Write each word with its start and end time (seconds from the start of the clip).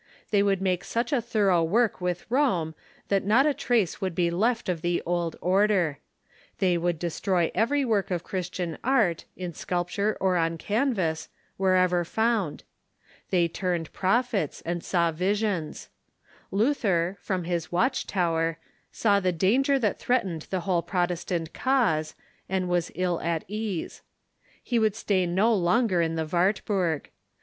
They 0.31 0.41
would 0.41 0.63
make 0.63 0.83
such 0.83 1.13
a 1.13 1.21
thorough 1.21 1.61
work 1.63 2.01
with 2.01 2.25
Rome 2.27 2.73
that 3.09 3.23
not 3.23 3.45
a 3.45 3.53
trace 3.53 4.01
would 4.01 4.15
be 4.15 4.31
left 4.31 4.67
of 4.67 4.81
the 4.81 4.99
old 5.05 5.35
order. 5.41 5.99
They 6.57 6.75
would 6.75 6.97
destroy 6.97 7.51
every 7.53 7.85
work 7.85 8.09
of 8.09 8.23
Christian 8.23 8.79
art, 8.83 9.25
in 9.37 9.53
sculpture 9.53 10.17
or 10.19 10.37
on 10.37 10.57
canvas, 10.57 11.29
wher 11.59 11.75
ever 11.75 12.03
found. 12.03 12.63
They 13.29 13.47
turned 13.47 13.93
prophets, 13.93 14.63
and 14.65 14.83
saw 14.83 15.11
visions. 15.11 15.89
Luther, 16.49 17.17
from 17.21 17.43
his 17.43 17.71
watch 17.71 18.07
tower, 18.07 18.57
saw 18.91 19.19
the 19.19 19.31
danger 19.31 19.77
that 19.77 19.99
threatened 19.99 20.47
the 20.49 20.61
whole 20.61 20.81
Protestant 20.81 21.53
cause, 21.53 22.15
and 22.49 22.67
was 22.67 22.91
ill 22.95 23.19
at 23.21 23.43
ease. 23.47 24.01
He 24.63 24.79
could 24.79 24.95
stay 24.95 25.27
no 25.27 25.53
longer 25.53 26.01
in 26.01 26.15
the 26.15 26.25
Wartburg. 26.25 27.11